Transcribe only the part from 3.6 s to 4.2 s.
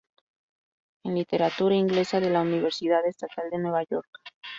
York.